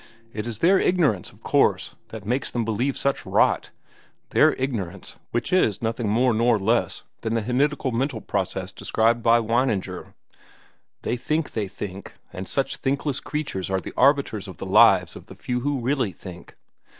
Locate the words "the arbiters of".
13.79-14.57